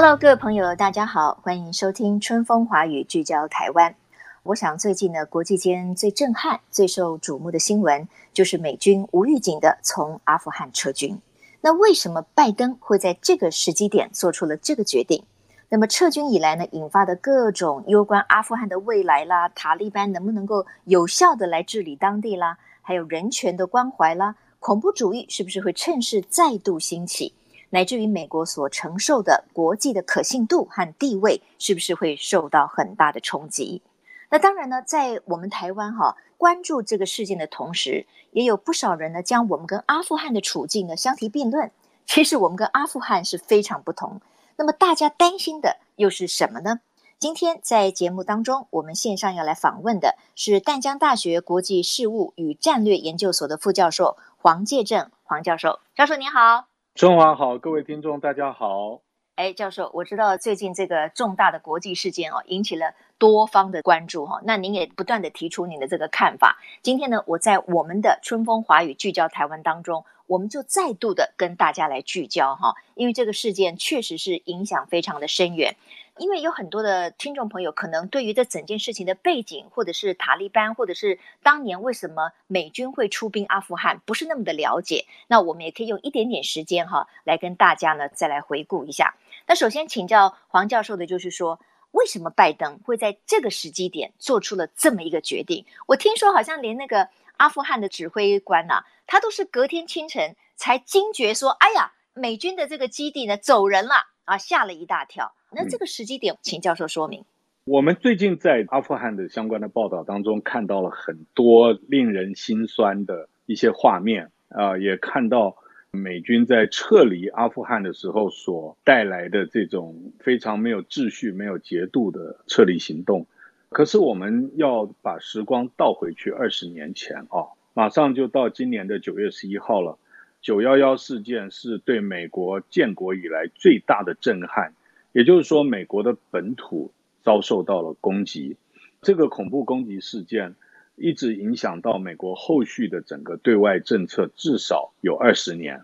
[0.00, 3.96] Hello，各位朋友，大家好，欢迎收听《春风华语》，聚焦台湾。
[4.44, 11.20] 我想最近呢，国际间最震撼、最受瞩目的新闻，就是美军无预警的从阿富汗撤军。
[11.62, 15.24] 那为什么拜登会在这个时机点做出了这个决定？
[15.68, 22.56] 那么撤军以来呢，引发的各种攸关阿富汗的未来啦，塔利班能不能够有效的来治理当地啦？
[22.82, 27.34] 还有人权的关怀啦，恐怖主义是不是会趁势再度兴起？
[27.70, 33.82] 乃至于美国所承受的国际的可信度和地位，是不是会受到很大的冲击？
[34.30, 41.70] 那当然呢，在我们台湾哈关注这个事件的同时，也有不少人呢将我们跟阿富汗的处境呢相提并论。
[42.06, 44.20] 其实我们跟阿富汗是非常不同。
[44.56, 46.80] 那么大家担心的又是什么呢？
[47.18, 55.80] 今天在节目当中，我们线上要来访问的是淡江大学国际事务与战略研究所的副教授黄介正黄教授。
[55.96, 56.66] 教授您好，
[56.98, 59.02] 春华好，各位听众大家好。
[59.36, 64.40] 哎，教授，我知道最近这个重大的国际事件哦，引起了多方的关注哈。
[64.42, 66.58] 那您也不断的提出您的这个看法。
[66.82, 75.76] 今天呢，我在我们的春风华语聚焦台湾当中，我们就再度的跟大家来聚焦哈，因为这个事件确实是影响非常的深远。
[76.18, 85.06] 因为有很多的听众朋友可能对于这整件事情的背景，或者是塔利班，或者是当年为什么美军会出兵阿富汗，不是那么的了解。
[85.28, 89.14] 那我们也可以用一点点时间哈，来跟大家呢再来回顾一下。
[89.46, 91.60] 那首先请教黄教授的就是说，
[91.92, 95.64] 为什么拜登会在这个时机点做出了这么一个决定？
[95.86, 105.32] 我听说好像连那个阿富汗的指挥官呐、他都是隔天清晨才惊觉说，哎呀，美军的这个基地呢走人了啊，吓了一大跳。
[105.50, 107.24] 那这个时机点，请教授说明。
[107.64, 115.56] 我们最近在阿富汗的相关的报道当中，看到了很多令人心酸的一些画面啊，也看到
[115.90, 123.26] 美军在撤离阿富汗的时候所带来的这种非常没有秩序、没有节度的撤离行动。
[123.70, 129.98] 可是我们要把时光倒回去二十年前啊，马上就到今年的九月十一号了。
[130.40, 134.72] 九幺幺事件是对美国建国以来最大的震撼。
[135.18, 136.92] 也就是说，美国的本土
[137.24, 138.56] 遭受到了攻击，
[139.02, 140.54] 这个恐怖攻击事件
[140.94, 145.82] 一直影响到美国后续的整个对外政策，至少有二十年。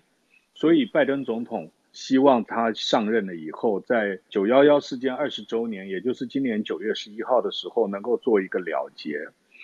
[0.54, 9.18] 所以，拜登总统希望他上任了以后，在九幺幺事件二十周年，也就是今年九月十一号的时候，能够做一个了结。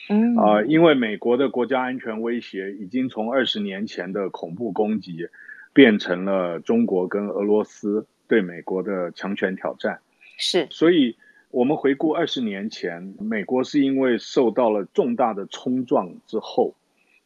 [0.08, 5.28] 嗯啊，因为美国的国家安全威胁已经从二十年前的恐怖攻击，
[5.72, 8.04] 变成了中国跟俄罗斯。
[8.30, 10.00] 对美国的强权挑战。
[10.38, 11.16] 是，所以
[11.50, 16.74] 我们回顾二十年前，美国是因为受到了重大的冲撞之后，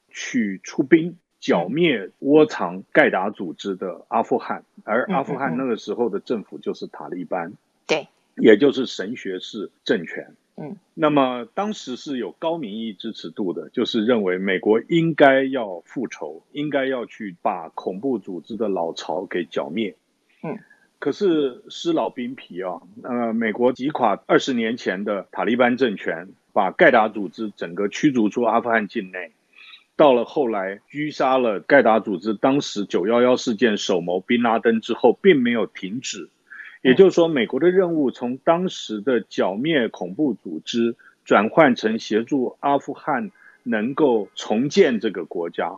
[0.09, 7.53] 去出兵剿灭窝藏盖达组织的阿富汗，而阿富汗那个时候的政府就是塔利班，
[7.87, 10.35] 对，也就是神学式政权。
[10.57, 19.95] 嗯，那么当时是有高民意支持度的，就是认为美国应该要复仇，应该要去把恐怖组织的老巢给剿灭。
[20.43, 20.59] 嗯。
[21.05, 29.33] 可是诗老兵皮啊，呃，美国击垮二十年前的塔利班政权，把盖达组织整个驱逐出阿富汗境内。
[29.97, 36.31] 到了后来狙杀了盖达组织当时九幺幺事件首谋宾拉登之后，并没有停止。
[36.81, 43.31] 也就是说，美国的任务从当时的剿灭恐怖组织，转换成协助阿富汗
[43.63, 45.71] 能够重建这个国家。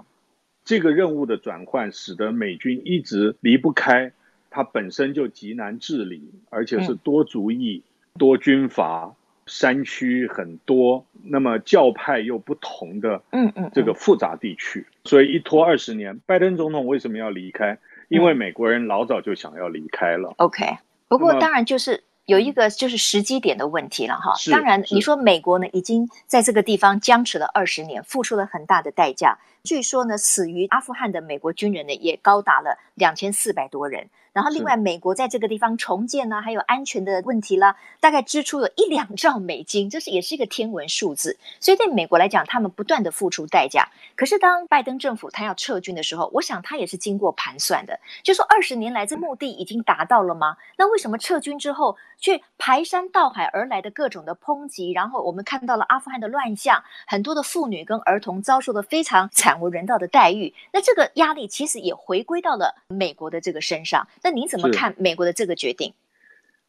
[0.64, 4.12] 这个任务的转换，使得美军一直离不开。
[4.56, 9.14] 它本身就极难治理，而且是多族裔、嗯、多军阀、
[9.44, 16.18] 山区很多，那么教派又不同的，嗯嗯，这个复杂地区，所以一拖二十年。
[16.24, 17.76] 拜登总统为什么要离开？
[18.08, 20.32] 因为美国人老早就想要离开了。
[20.38, 22.04] OK，不过当然就是。
[22.26, 34.08] 有一个就是时机点的问题了哈，当然你说美国呢已经在这个地方僵持了二十年，付出了很大的代价，据说呢，死于阿富汗的美国军人呢也高达了两千四百多人。
[34.36, 41.38] 然后，另外，美国在这个地方重建呢，还有安全的问题啦，大概支出有一两兆美金，这是也是一个天文数字。
[41.58, 43.88] 所以，对美国来讲，他们不断的付出代价。
[44.14, 50.58] 可是，当拜登政府他要撤军的时候，我想他也是经过盘算的，就说二十年来这目的已经达到了吗？
[50.76, 54.92] 那为什么撤军之后却排山倒海而来的各种的抨击？
[54.92, 60.52] 然后我们看到了阿富汗的乱象，很多的妇女跟儿童遭受的非常惨无人道的待遇。
[60.74, 64.06] 那这个压力其实也回归到了美国的这个身上。
[64.26, 65.92] 那您怎么看美国的这个决定？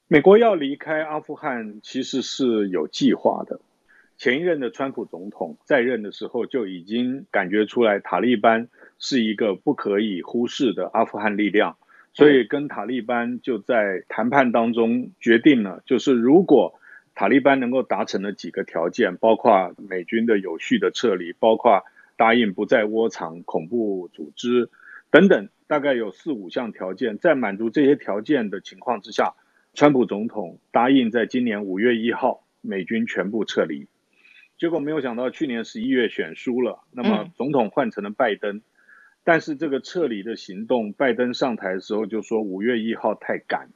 [0.07, 3.59] 美国要离开阿富汗其实是有计划的。
[4.15, 8.67] 前一任的川普总统在任的时候就已经感觉出来，塔利班
[8.99, 11.77] 是一个不可以忽视的阿富汗力量，
[12.13, 16.79] 所以跟塔利班就在谈判当中决定了，就是如果
[17.15, 21.83] 塔利班能够达成了几个条件，包括美军的有序的撤离，包括
[22.17, 24.69] 答应不再窝藏恐怖组织
[25.11, 25.49] 等等。
[25.69, 29.33] 大概有四五项条件，在满足这些条件的情况之下，
[29.73, 33.87] 川普总统答应在今年五月一号美军全部撤离。
[34.57, 38.61] 结果没有想到，去年十一月选输了，那么总统换成了拜登。
[39.25, 43.67] 但是这个撤离的行动，拜登上台的时候就说五月一号太赶，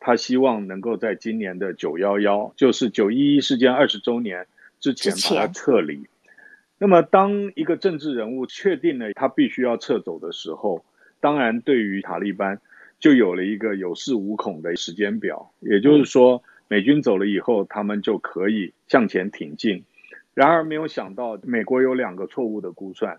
[0.00, 4.48] 他希望能够在今年的九幺幺，就是九一一事件二十周年
[4.80, 6.08] 之前把它撤离。
[6.78, 10.84] 那么当一个政治人物确定了他必须要撤走的时候，
[11.20, 12.60] 当然，对于塔利班，
[12.98, 15.50] 就有了一个有恃无恐的时间表。
[15.60, 19.84] 也就是说，美军走了以后，他们就可以向前挺进。
[20.34, 23.18] 然而，没有想到，美国有两个错误的估算。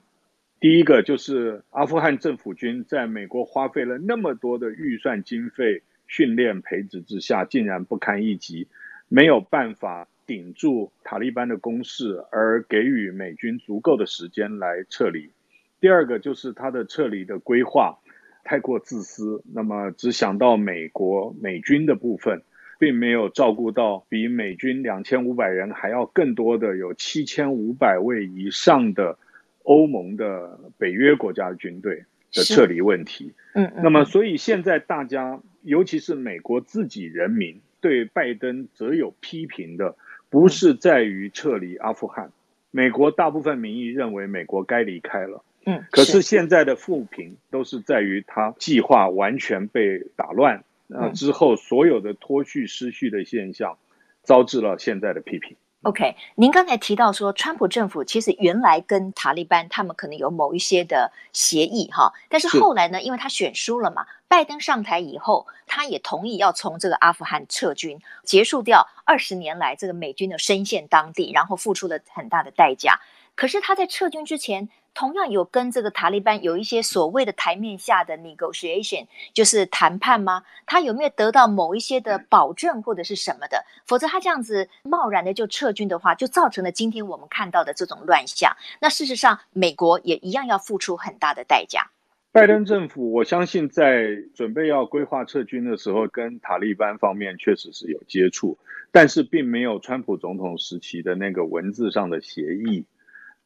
[0.59, 8.67] 第一个就是阿富汗政府军在美国花费了那么多的预算经费、训练培植之下，竟然不堪一击，
[9.07, 15.31] 没有办法顶住塔利班的攻势，而给予美军足够的时间来撤离。
[15.79, 17.97] 第二个就是他的撤离的规划
[18.43, 22.41] 太过自私，那么只想到美国美军的部分，
[22.79, 29.17] 并没有照顾到比美军两千五百人还要更多的有七千五百位以上的
[29.63, 33.33] 欧盟的北约国家的军队的撤离问题。
[33.53, 39.95] 嗯，那么所以现在大家，尤其是美国自己人民对拜登则有批评的，
[40.37, 42.31] 不是在于撤离阿富汗，
[42.69, 45.43] 美国大部分民意认为美国该离开了。
[45.65, 53.79] 嗯，可是现在的负评都是在于他计划完全被打乱，那之后所有的脱序失序的现象，
[54.23, 55.57] 招致了现在的批评。
[55.83, 72.99] OK，您刚才提到说，川普政府其实原来跟塔利班他们可能有某一些的协议哈，但是后来呢，因为他选输了嘛，拜登上台以后，他也同意要从这个阿富汗撤军，结束掉二十年来这个美军的深陷当地，然后付出了很大的代价。
[73.35, 80.41] 可是他在撤军之前，同样有跟这个塔利班有一些所谓的台面下的 negotiation，就是谈判吗？
[80.65, 83.63] 他有没有得到某一些的保证或者是什么的？
[83.85, 88.57] 否则他这样子贸然的就撤军的话，就造成了今天我们看到的这种乱象。
[88.81, 91.91] 那事实上，美国也一样要付出很大的代价。
[92.31, 98.57] 拜登政府，我相信在准备要规划撤军的时候，跟塔利班方面确实是有接触，
[98.91, 102.85] 但是并没有川普总统时期的那个文字上的协议。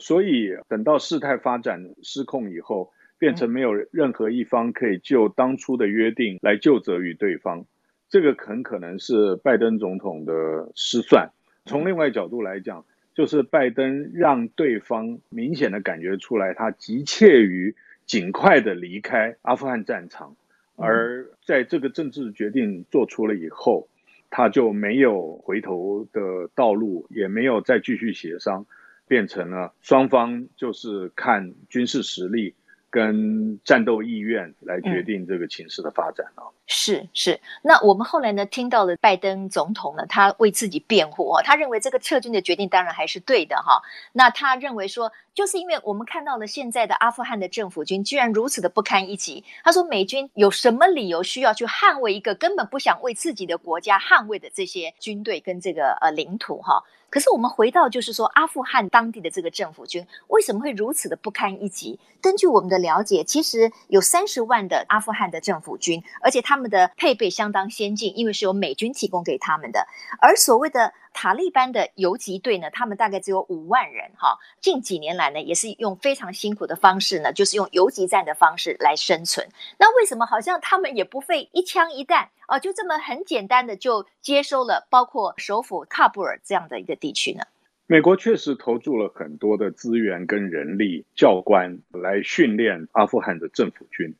[0.01, 7.65] 所以等到事态发展失控以后，变成没有任何一方可以就当初的约定来就责于对方，
[8.09, 11.29] 这个很可能是拜登总统的失算。
[11.65, 12.83] 从另外角度来讲，
[13.13, 17.75] 就是拜登让对方明显的感觉出来，他急切于
[18.07, 20.35] 尽快的离开阿富汗战场，
[20.75, 23.87] 而在这个政治决定做出了以后，
[24.31, 28.65] 他就没有回头的道路，也没有再继续协商。
[29.11, 32.55] 变成了双方就是看军事实力
[32.89, 36.47] 跟战斗意愿来决定这个情势的发展啊。
[36.65, 43.81] 是是，那我们后来呢，听到了拜登总统呢，他为自己辩护啊，他认为这个撤军的决定当然还是对的哈。
[44.13, 56.81] 那他认为说，就是因为我们看到了现在的阿富汗的政府军居然如此的不堪一击，他说美军有什么理由需要去捍卫一个根本不想为自己的国家捍卫的这些军队跟这个呃领土哈？
[57.11, 61.99] 可是我们回到，就是说，阿富汗当地的这个政府军为什么会如此的不堪一击？
[62.21, 69.85] 根据我们的了解，其实有三十万的阿富汗的政府军，而且他们的配备相当先进，因为是由美军提供给他们的。
[70.21, 74.37] 而所谓的塔利班的游击队呢，他们大概只有五万人，哈。
[74.59, 79.47] 近几年来呢，也是用非常辛苦的方式呢，就是用游击战的方式来生存。
[79.77, 82.29] 那为什么好像他们也不费一枪一弹？
[82.47, 87.43] 哦，就这么很简单的就接收了包括首府喀布尔这样的一个地区呢？
[87.87, 94.15] 美国确实投注了很多的资源跟人力、教官来训练阿富汗的政府军，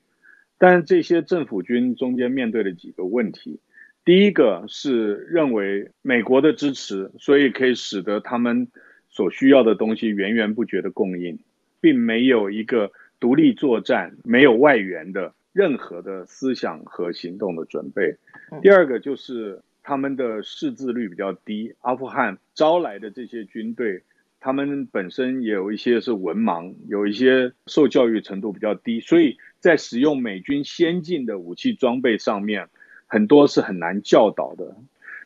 [0.57, 3.61] 但这些政府军中间面对了几个问题。
[4.03, 8.67] 第一个是认为美国的支持，所以可以使得他们
[9.09, 11.37] 所需要的东西源源不绝的供应，
[11.79, 18.15] 并没有一个独立作战、没有外援的任何的思想和行动的准备。
[18.63, 24.01] 第二个就是他们的识字率比较低，阿富汗招来的这些军队，
[24.39, 32.67] 他们本身也有一些是文盲，有一些受教育程度比较低，所以在使用美军先进的武器装备上面。
[33.11, 34.73] 很多是很难教导的。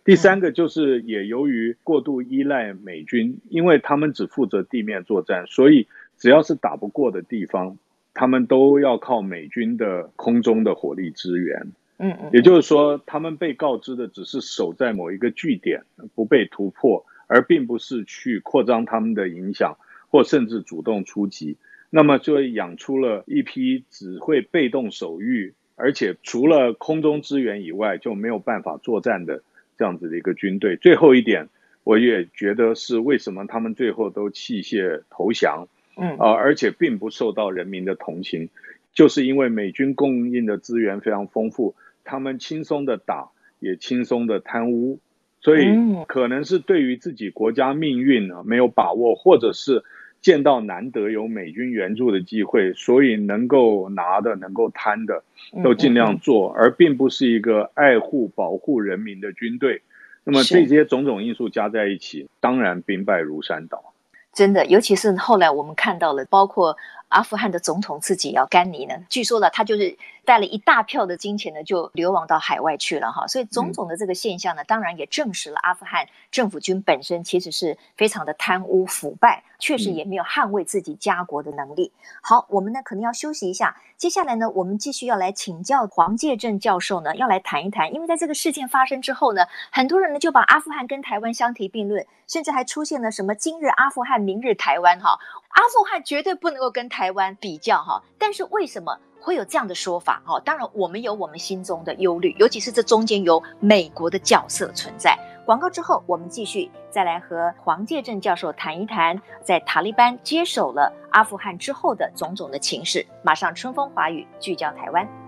[0.04, 5.88] 第三个就是也由于过度依赖美军，因为他们只负责地面作战，所以
[6.18, 7.78] 只要是打不过的地方，
[8.16, 11.68] 他们都要靠美军的空中的火力支援。
[11.98, 15.84] 嗯嗯，也就是说，他们被告知的只是守在某一个据点，
[16.16, 19.78] 不被突破，而并不是去扩张他们的影响，
[20.10, 21.58] 或甚至主动出击。
[21.92, 25.54] 那么就养出了一批只会被动守御。
[25.76, 29.44] 而且除了空中支援以外，就没有办法作战的
[29.78, 30.78] 这样子的一个军队。
[30.78, 31.50] 最后一点，
[31.84, 35.68] 我也觉得是为什么他们最后都弃械投降，
[35.98, 38.50] 嗯啊，而且并不受到人民的同情，
[38.94, 43.30] 就是因为美军供应的资源非常丰富，他们轻松的打，
[43.60, 45.00] 也轻松的贪污，
[45.42, 45.66] 所以
[46.08, 49.84] 可能是对于自己国家命运呢没有把握，或者是。
[50.26, 55.24] 见到难得有美军援助的机会，所以能够拿的、能够贪的，
[55.64, 59.84] 都尽量做，而并不是一个爱护、保护人民的军队。
[60.24, 63.94] 那么这些种种因素加在一起，当然兵败如山倒。
[64.34, 66.76] 真的，尤其是后来我们看到了，包括
[67.16, 69.98] 阿富汗的总统自己要甘尼呢，据说呢，他就是。
[70.26, 81.92] 带了一大票的金钱呢，就流亡到海外去了哈，所以种种的这个现象呢，当然也证实了阿富汗政府军本身其实是非常的贪污腐败，确实也没有捍卫自己家国的能力。
[82.24, 95.20] 好，我们呢可能要休息一下，接下来呢，我们继续要来请教黄介正教授呢，要来谈一谈，因为在这个事件发生之后呢，很多人呢就把阿富汗跟台湾相提并论，甚至还出现了什么今日阿富汗，明日台湾哈，
[95.56, 98.98] 阿富汗绝对不能够跟台湾比较哈，但是为什么？
[99.22, 105.18] 会有这样的说法哈，当然我们有我们心中的忧虑，尤其是这中间有美国的角色存在。
[105.48, 113.04] 广告之后，我们继续再来和黄介正教授谈一谈，在塔利班接手了阿富汗之后的种种的情势。
[113.24, 115.25] 马上春风华语聚焦台湾。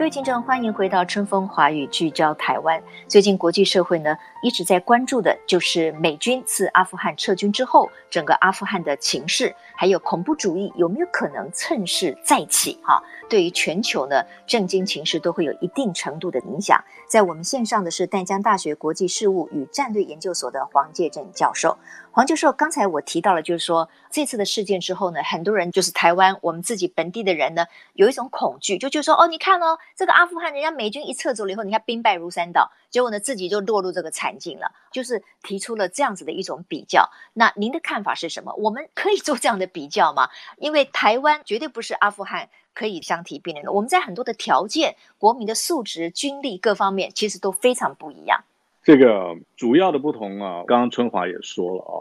[0.00, 2.82] 各位听众，欢迎回到春风华语聚焦台湾。
[3.06, 12.78] 最近国际社会呢一直在关注的就是美军自阿富汗撤军之后，整个阿富汗的情势，还有恐怖主义有没有可能趁势再起？
[12.82, 16.82] 哈，对于全球呢政经情势都会有一定程度的影响。
[17.06, 21.76] 在我们线上的是淡江大学国际事务与战略研究所的黄介正教授。
[22.12, 37.08] 黄教授，刚才我提到了，就是说这次的事件之后呢，很多人就是台湾我们自己本地的人呢，有一种恐惧，就就说哦，你看哦，这个阿富汗人家美军一撤走了以后，你看兵败如山倒，结果呢自己就落入这个惨境了，就是提出了这样子的一种比较。
[37.34, 38.52] 那您的看法是什么？
[38.54, 40.28] 我们可以做这样的比较吗？
[40.58, 48.42] 因为台湾绝对不是阿富汗可以相提并论的，我们在很多的条件、国民的素质、军力各方面，其实都非常不一样。
[48.82, 51.94] 这个主要的不同啊，刚刚春华也说了啊，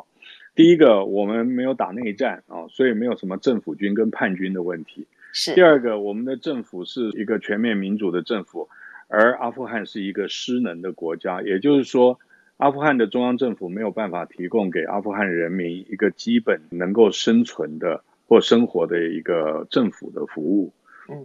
[0.56, 5.06] 第一个我们没有打内战啊，所以没有什么政府军跟叛军的问题。
[5.34, 5.54] 是。
[5.56, 8.70] 第二个，我们的政府是一个全面民主的政府，
[9.08, 12.20] 而阿富汗是一个失能的国家，也就是说，
[12.58, 20.72] 阿富汗的中央政府没有办法提供给阿富汗人民一个基本能够生存的或生活的一个政府的服务。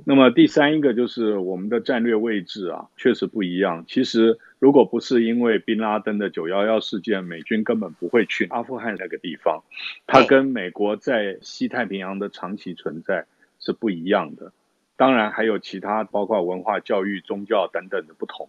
[0.05, 3.85] 那么第三一个就是我们的战略位置啊，确实不一样。
[3.87, 9.63] 其实如果不是因为宾拉登的九幺幺事件，美军根本不会去阿富汗那个地方。
[10.07, 13.27] 它跟美国在西太平洋的长期存在
[13.59, 14.53] 是不一样的。
[14.97, 18.49] 当然还有其他包括文化、教育、宗教等等的不同。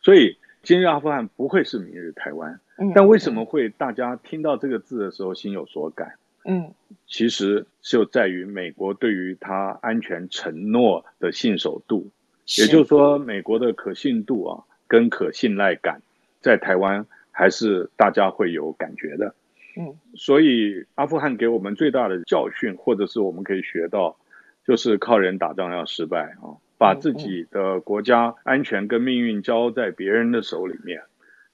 [0.00, 2.60] 所以今日阿富汗不会是明日台湾。
[2.94, 6.14] 但为什么会大家听到这个字的时候心有所感？
[6.48, 6.72] 嗯，
[7.08, 12.08] 其实就在于美国对于它安全承诺的信守度，
[12.56, 16.00] 也就是说，美国的可信度啊，跟可信赖感，
[16.40, 19.34] 在台湾还是大家会有感觉的。
[19.76, 24.16] 嗯，所以阿富汗给我们最大的教训，或者是我们可以学到，
[24.64, 31.02] 就是靠人打仗要失败啊，把自己的国家安全跟命运交在别人的手里面，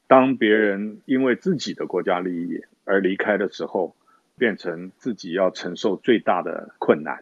[0.07, 3.97] 当别人因为自己的国家利益而离开的时候。
[4.43, 7.21] 变成自己要承受最大的困难，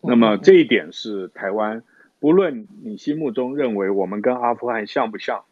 [0.00, 1.82] 那么这一点是台湾
[2.20, 5.42] 不论你心目中认为我们跟阿富汗像不像，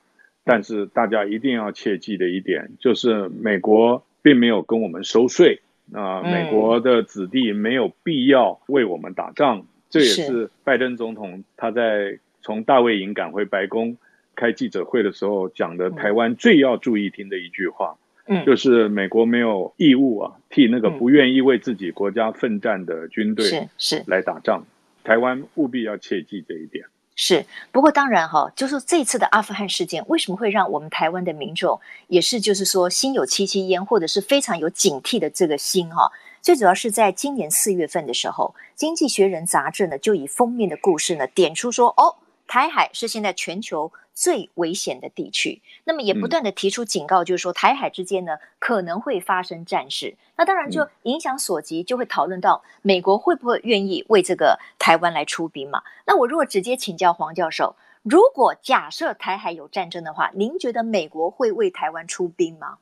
[0.44, 5.60] 但是大家一定要切记的一点就是，美国并没有跟我们收税
[5.92, 9.66] 啊，呃，美国的子弟没有必要为我们打仗。
[9.90, 10.50] 这也是。
[10.62, 13.96] 拜登总统他在从大卫营赶回白宫
[14.36, 18.07] 开记者会的时候讲的，台湾最要注意听的一句话，嗯，
[18.44, 24.62] 就是美国没有义务啊，替那个不愿意为自己国家奋战的军队是是来打仗，
[25.02, 26.84] 台湾务必要切记这一点。
[27.20, 36.12] 是，不过当然哈，就是这次的阿富汗事件，为什么会让我们台湾的民众也是就是说心有戚戚焉，或者是非常有警惕的这个心哈？
[36.40, 42.14] 最主要是在今年四月份的时候，《经济学人》杂志呢就以封面的故事呢点出说，哦，
[42.46, 45.62] 台海是现在全球最危险的地区。
[45.84, 50.16] 那么也不断的提出警告，就是说台海之间呢可能会发生战事。
[50.36, 55.84] 那当然就影响所及，就会讨论到美国会不会愿意为这个台湾来出兵嘛？
[56.04, 62.78] 那我如果直接请教黄教授，如果假设台海有战争的话，您觉得美国会为台湾出兵吗？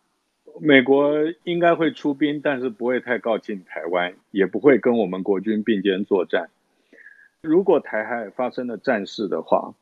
[0.59, 1.13] 美国
[1.45, 6.49] 应该会出兵，但是不会太靠近台湾，也不会跟我们国军并肩作战。
[7.43, 9.75] 如果台海发生了战事的话，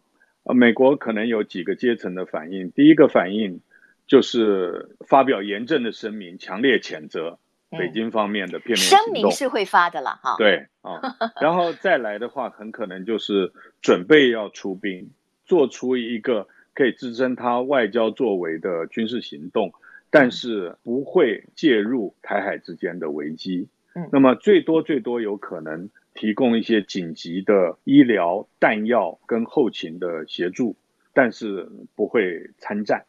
[0.44, 2.70] 呃，美国可能有几个阶层的反应。
[2.70, 3.60] 第一个反应
[4.06, 7.38] 就是发表严正的声明，强烈谴责
[7.70, 9.04] 北京方面的片面行动。
[9.04, 10.36] 声明是会发的了，哈。
[10.38, 11.00] 对啊，
[11.40, 15.10] 然后再来的话，很可能就是准备要出兵，
[15.44, 19.72] 做出一个可以支撑他外交作为的军事行动。
[20.10, 30.76] 但是不会介入台海之间的危机，嗯，那么最多最多有可能提供一些紧急的医疗、弹药跟后勤的协助，
[31.12, 33.04] 但是不会参战。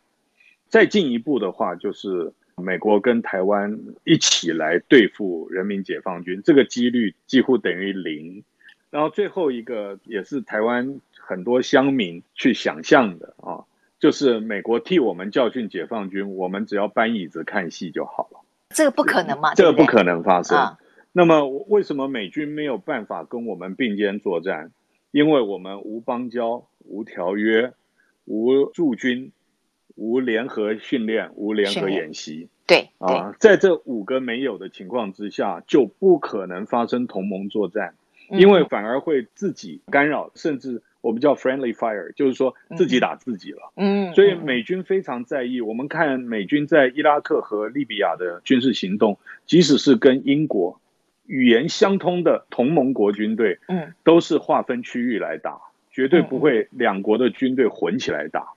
[0.67, 8.43] 再进一步的话，就是美国跟台湾一起来对付人民解放军，这个几率几乎等于零。
[8.89, 13.63] 然后最后一个也是台湾很多乡民去想象的啊。
[13.97, 18.39] 就是美国替我们教训解放军，我们只要搬椅子看戏就好了。
[18.69, 19.53] 这个不可能嘛？
[19.55, 20.57] 这个不可能发生。
[20.57, 20.77] 啊、
[21.17, 24.71] 那么为什么美军没有办法跟我们并肩作战？
[25.11, 27.71] 因为我们无邦交、无条约、
[28.25, 29.31] 无驻军、
[29.95, 32.49] 无联合训练、无联合演习。
[32.67, 37.95] 对啊，在这五个没有的情况之下，就不可能发生同盟作战，
[38.29, 40.81] 因为反而会自己干扰，甚至。
[41.01, 43.71] 我们叫 friendly fire，就是说自己打自己了。
[43.75, 45.61] 嗯，所以美军非常在意。
[45.61, 50.81] 我们看美军在伊拉克和利比亚的军事行动，即使是跟英国
[51.27, 55.59] 语言相通的同盟国军队，嗯，都是划分区域来打，
[55.91, 58.49] 绝对不会两国的军队混起来打。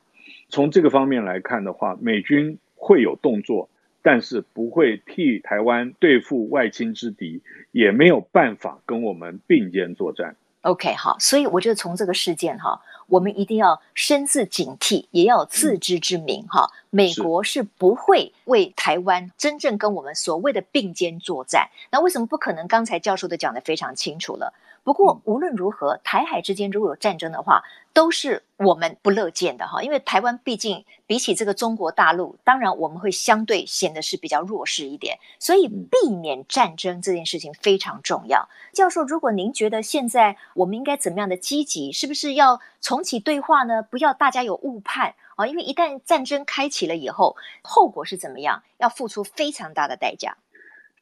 [0.48, 3.68] 从这个方面来看的话，美军会有动作，
[4.02, 10.36] 但是不会替台湾对付外侵之敌，也没有办法跟我们并肩作战。
[10.62, 16.70] OK，好，所以我觉得从这个事件哈，我们一定要深自警惕，也要有自知之明哈。
[16.90, 21.68] 美国是不会为台湾真正跟我们所谓的并肩作战。
[21.90, 22.66] 那为什么不可能？
[22.66, 24.52] 刚才教授都讲得非常清楚了。
[24.84, 27.62] 不过无论如何，台海之间如果有战争的话，
[27.92, 29.82] 都是我们不乐见的哈。
[29.82, 38.48] 因为台湾毕竟比起这个中国大陆，当然我们会相对显得是比较弱势一点，所以避免战争这件事情非常重要。
[38.72, 43.82] 教授，如果您觉得现在我们应该怎么样的积极，是不是要重启对话呢？
[43.82, 48.62] 不要大家有误判啊，因为一旦战争开启了以后，后果是怎么样？
[48.78, 50.36] 要付出非常大的代价。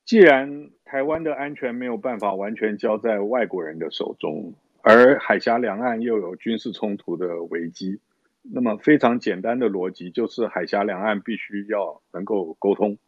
[0.07, 7.99] 既然台湾的安全没有办法完全交在外国人的手中，而海峡两岸又有军事冲突的危机，
[8.43, 12.99] 那么非常简单的逻辑就是海峡两岸必须要能够沟通，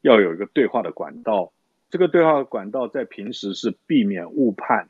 [0.00, 1.52] 要有一个对话的管道。
[1.90, 4.88] 这个对话管道在平时是避免误判，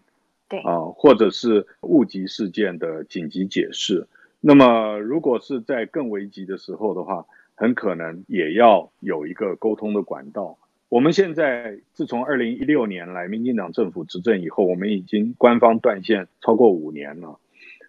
[0.48, 4.06] 对啊，或者是误击事件的紧急解释。
[4.40, 7.26] 那么如果是在更危急的时候的话，
[7.56, 10.56] 很可能也要有一个沟通的管道。
[10.88, 17.40] 我们现在自从二零一六年来，民进党政府执政以后，我们已经官方断线超过五年了。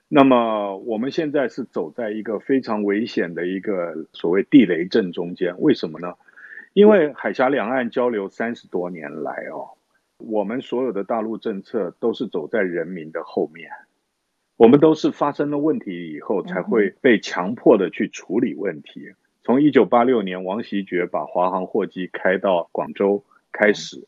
[0.07, 5.59] 那么我们现在是走在一个非常危险的一个所谓地雷阵中间。
[5.59, 6.15] 为什么呢？
[6.73, 9.77] 因为海峡两岸交流三十多年来哦，
[10.17, 13.69] 我们所有的大陆政策都是走在人民的后面，
[14.57, 19.11] 我们都是发生了问题以后才会被强迫的去处理问题。
[19.47, 24.05] 从一九八六年王锡爵把华航货机开到广州开始，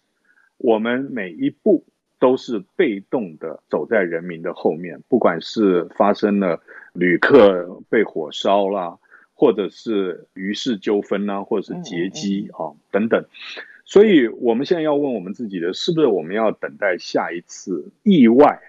[0.58, 1.86] 我们每一步
[2.20, 8.98] 都是被动的走在人民的后面，不管是发生了旅客被火烧啦，
[9.34, 13.24] 或者是渔事纠纷呐，或者是劫机啊等等，
[13.86, 18.60] 所以我们现在要问我们自己的，是不是我们要等待下一次意外，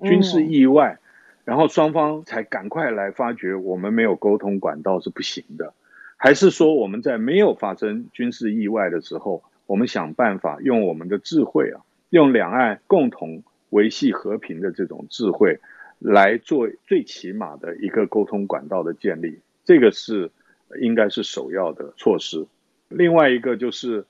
[0.00, 0.98] 军事意外？
[1.44, 5.74] 然后双方才赶快来发觉我们没有沟通管道是不行的，
[6.16, 15.58] 还是说我们在没有发生军事意外的时候，我们想办法用我们的智慧啊，用两岸共同维系和平的这种智慧，
[15.98, 20.30] 来做最起码的一个沟通管道的建立，这个是
[20.80, 22.46] 应该是首要的措施。
[22.88, 24.04] 另外一个就是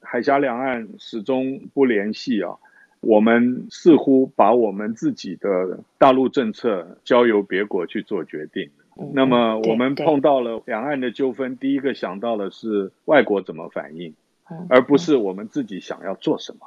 [0.00, 2.56] 海峡两岸始终不联系啊。
[3.00, 8.70] 我们似乎把我们自己的大陆政策交由别国去做决定。
[9.12, 14.14] 那么我们碰到了两岸的纠纷，第一个想到的是外国怎么反应，
[14.68, 16.66] 而不是我们自己想要做什么。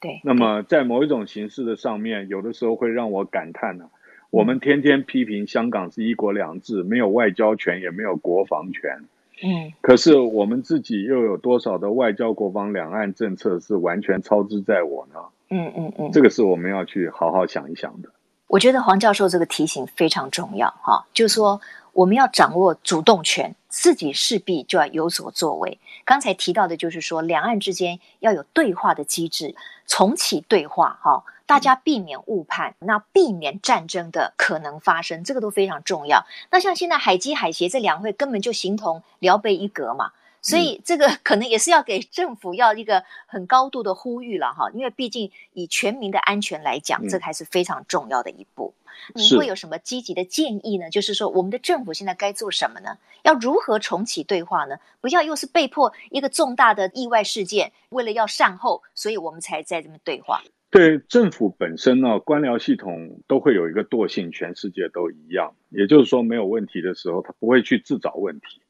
[0.00, 0.20] 对。
[0.22, 3.86] 那么在某一种形式的上面，有的时候会让我感叹呢，
[4.30, 9.04] 我们天天批评香港是一国两制，没有外交权，也没有国防权。
[9.42, 9.72] 嗯。
[9.80, 15.20] 可是我们自己又有多少的外交、国防、两岸政策是完全操之在我呢？
[15.50, 18.08] 嗯嗯嗯，这个是我们要去好好想一想的。
[18.52, 21.58] 我觉得黄教授这个提醒非常重要哈，就是说
[21.94, 25.78] 我们要掌握主动权，自己势必就要有所作为。
[26.04, 29.54] 刚才提到的就是说，两岸之间要有对话的机制，
[29.86, 36.26] 重启对话哈，大家避免误判，那避免战争的可能发生，这个都非常重要。
[36.50, 40.10] 那像现在海基海协这两会根本就形同辽北一格嘛。
[40.42, 48.74] 所以这个可能也是要给政府要一个很高度的呼吁了哈，因为毕竟以全民的安全来讲，这还是非常重要的一步。
[49.14, 50.90] 您会有什么积极的建议呢？
[50.90, 52.98] 就是说，我们的政府现在该做什么呢？
[53.22, 54.76] 要如何重启对话呢？
[55.00, 60.42] 不要又是被迫一个重大的意外事件，为了要善后，所以我们才在这边对话。
[60.70, 65.54] 对政府本身呢，官僚系统都会有一个惰性，全世界都一样。
[65.70, 68.60] 也就是说，没有问题的时候，他不会去自找问题。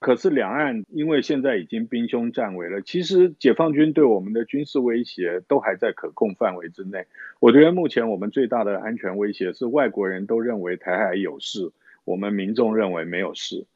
[0.00, 7.06] 可是两岸因为现在已经兵凶战危了，其实解放军对我们的军事威胁都还在可控范围之内。
[7.38, 11.70] 我觉得目前我们最大的安全威胁是外国人都认为台海有事，
[12.04, 13.66] 我们民众认为没有事。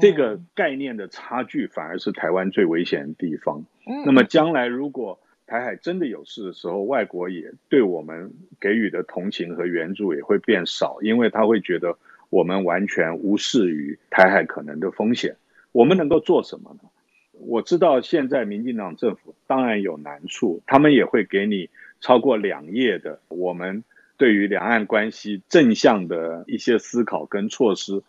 [0.00, 3.64] 这个概念的差距反而是台湾最危险的地方。
[4.04, 11.96] 那么将来如果台海真的有事的时候，外国也对我们给予的同情和援助也会变少，因为他会觉得
[12.30, 15.36] 我们完全无视于台海可能的风险。
[15.78, 16.88] 我们能够做什么呢？
[17.30, 23.84] 我知道现在民进党政府当然有难处，他们也会给你超过两页的我们
[24.16, 28.02] 对于两岸关系正向的一些思考跟措施，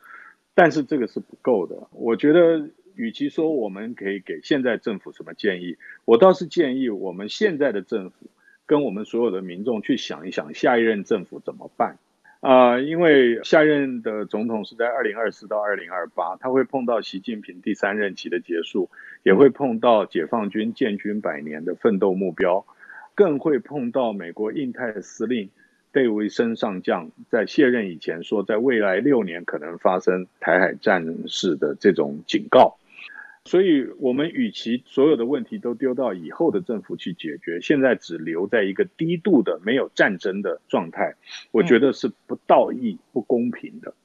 [0.55, 1.75] 但是这个是不够的。
[1.91, 8.15] 我觉得，与其说我们可以给现在政府什么建议，我倒是建议我们现在的政府
[8.65, 11.99] 跟我们所有的民众去想一想，下一任政府怎么办。
[12.41, 18.89] 啊、因为下任的总统是在二零二四到二零二八，他会碰到习近平第三任期的结束，
[19.23, 22.65] 也会碰到解放军建军百年的奋斗目标，
[23.13, 25.49] 更会碰到美国印太司令
[25.91, 32.78] 戴维森上将在卸任以前说，在未来六年可能发生台海战事的这种警告。
[33.49, 41.15] 所以，我们与其所有的问题都丢到以后的政府去解决，现在只留在一个低度的没有战争的状态，
[41.49, 43.95] 我觉得是不道义、不公平的。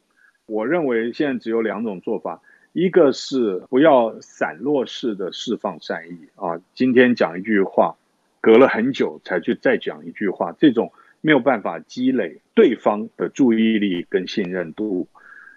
[0.47, 2.41] 我认为现在只有两种做法，
[2.73, 7.97] 一个是不要散落式的释放善意啊，今天讲一句话，
[8.41, 15.07] 隔了很久才去再讲一句话，这种没有办法积累对方的注意力跟信任度。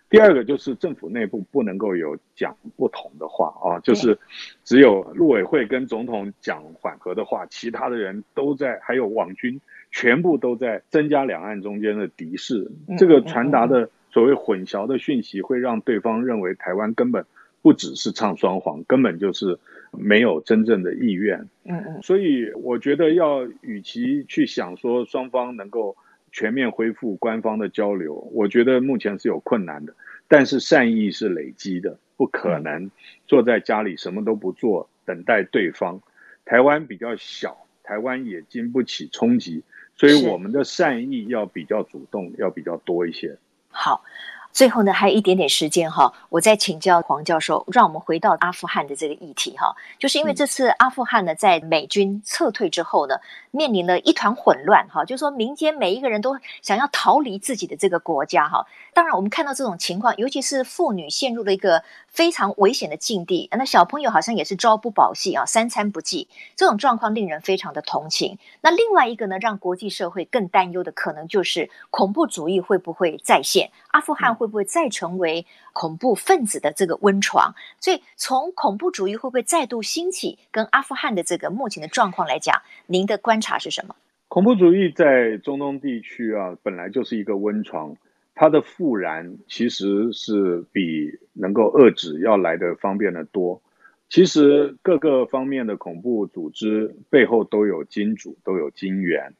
[0.09, 4.17] 第二个就是政府内部不能够有讲不同的话啊，就是
[4.63, 9.59] 只有陆委会跟总统讲缓和的话，其他的人都在，还有网军
[9.91, 12.71] 全部都在增加两岸中间的敌视。
[12.97, 17.25] 这个传达的所谓混淆的讯息，会让对方认为台湾根本
[17.61, 19.59] 不只是唱双簧，根本就是
[19.91, 21.49] 没有真正的意愿。
[21.65, 25.97] 嗯嗯，所以我觉得要与其去想说双方能够。
[26.37, 29.95] 全面恢复官方的交流，我觉得目前是有困难的，
[30.27, 32.91] 但是善意是累积的，不可能
[33.25, 35.99] 坐在家里什么都不做，等待对方。
[36.45, 39.63] 台湾比较小，台湾也经不起冲击，
[39.95, 43.35] 所以我们的善意要比较主动，要比较多一些。
[43.69, 44.03] 好。
[44.51, 53.15] 最后呢，还有一点点时间哈，我再请教黄教授，让我们回到阿富汗的这个议题哈，就是因为这次阿富汗呢，在美军撤退之后呢，
[53.51, 58.65] 面临了一团混乱哈，就是说民间每一个人都想要逃离自己的这个国家哈。
[58.97, 68.39] 当然，我们看到这种情况，尤其是妇女陷入了一个非常危险的境地，那小朋友好像也是朝不保夕啊，三餐不继，这种状况令人非常的同情。
[68.59, 73.69] 那另外一个呢，让国际社会更担忧的，可能就是恐怖主义会不会再现？
[73.89, 77.53] 阿富汗会不会再成为恐怖分子的这个温床？
[77.79, 83.95] 所以，从恐怖主义会不会再度兴起，跟阿富汗的这个目前的状况来讲，您的观察是什么？
[84.27, 87.95] 恐怖主义在中东地区啊，本来就是一个温床。
[88.39, 93.63] 它的复燃其实是比能够遏止要来的方便的多。
[94.09, 99.33] 其实各个方面的恐怖组织背后都有金主，都有金源，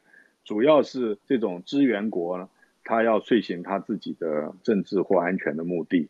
[0.44, 2.50] 主要是这种支援国呢，
[2.84, 6.10] 他要遂行他自己的政治或安全的目的。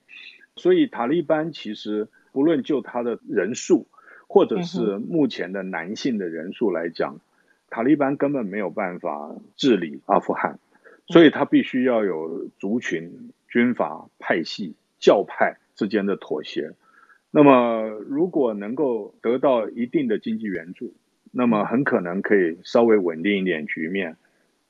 [0.56, 3.86] 所以塔利班其实不论就他的人数，
[4.28, 7.20] 或者是目前的男性的人数来讲，
[7.70, 10.58] 塔利班根本没有办法治理阿富汗，
[11.08, 16.72] 所以他必须要有族群、军阀、派系、教派之间的妥协。
[17.32, 20.94] 那么，如果能够得到一定的经济援助，
[21.32, 24.16] 那么很可能可以稍微稳定一点局面。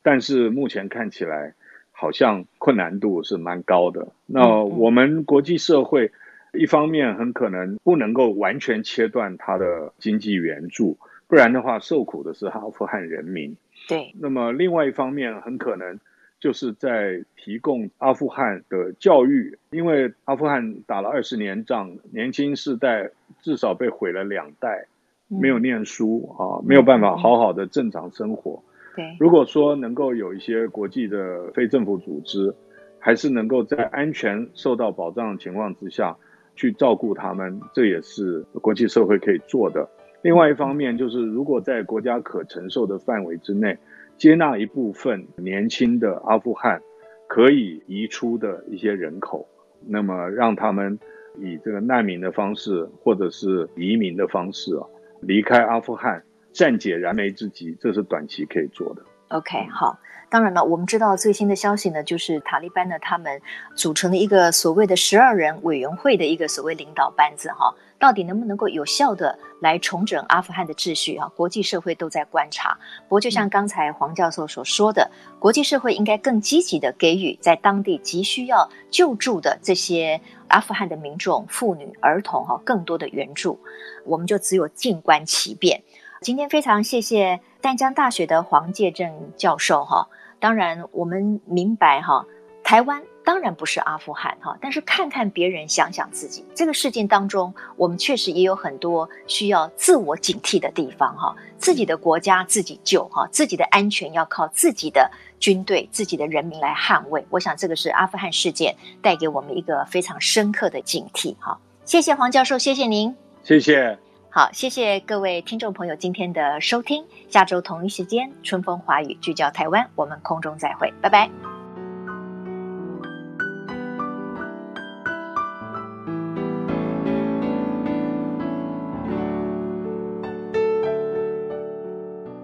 [0.02, 1.54] 但是目前看起来，
[1.92, 4.10] 好像困难度是蛮高的。
[4.26, 6.12] 那我们国际社会
[6.54, 10.98] 一方面很可能不能够完全切断它的经济援助，
[11.28, 13.56] 不然的话，受苦的是阿富汗人民。
[13.88, 14.14] 对。
[14.20, 16.00] 那么另外一方面，很可能。
[16.40, 23.10] 就是在提供阿富汗的教育，因为阿富汗打了二十年仗，年轻世代
[23.42, 24.86] 至少被毁了两代，
[25.28, 28.62] 没有念书啊，没有办法好好的正常生活。
[28.96, 32.54] 对，如果说能够有一些国际的非政府组织，
[33.00, 36.16] 还是能够在安全受到保障的情况之下
[36.56, 39.90] 去照顾他们，这也是国际社会可以做的。
[40.22, 43.76] 另外一方面，就是如果在国家可承受的范围之内。
[44.18, 46.82] 接纳一部分年轻的阿富汗
[47.28, 49.48] 可以移出的一些人口，
[49.86, 50.98] 那么让他们
[51.38, 54.88] 以这个难民的方式或者是移民的方式啊
[55.22, 59.04] 离开阿富汗，暂解燃眉之急，这是短期可以做的。
[59.30, 60.00] OK，好。
[60.30, 63.42] 当然了，我们知道最新的消息呢，就是塔利班呢他们
[63.76, 67.74] 组成了一个所谓的十二人委员会的一个所谓领导班子哈。
[68.00, 71.28] 到底能不能够有效的来重整阿富汗的秩序啊？
[71.30, 72.78] 国际社会都在观察。
[73.08, 75.10] 不过，就像刚才黄教授所说的，
[75.40, 83.60] 国际社会应该更积极的给予在当地急需要救助的这些阿富汗的民众、妇女、儿童哈更多的援助。
[84.06, 85.82] 我们就只有静观其变。
[86.22, 90.08] 今天非常谢谢淡江大学的黄介正教授哈。
[90.40, 92.26] 当然，我们明白哈，
[92.64, 93.04] 台湾。
[93.26, 101.36] 当然不是阿富汗哈，但是看看别人，想想自己，这个事件当中，我们确实也有很多需要自我警惕的地方哈。
[101.58, 107.28] 自己的国家自己救哈，自己的安全要靠自己的军队、自己的人民来捍卫。
[107.30, 111.60] 我想这个是阿富汗事件带给我们一个非常深刻的警惕哈。
[111.84, 114.00] 谢谢黄教授，谢谢您，谢谢。
[114.30, 121.28] 好，谢谢各位听众朋友今天的收听，下周同一时间，春风华语聚焦台湾，我们空中再会，拜拜。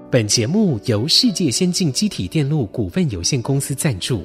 [0.10, 4.24] 本节目由世界先进机体电路股份有限公司赞助，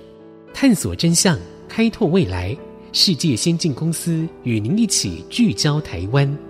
[0.54, 2.56] 探索真相，开拓未来。
[2.92, 6.47] 世界先进公司与您一起聚焦台湾。